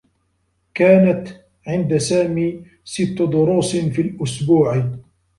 كانت 0.73 1.27
عند 1.67 1.97
سامي 1.97 2.65
ستّ 2.85 3.21
دروس 3.21 3.75
في 3.75 4.01
الأسبوع. 4.01 4.91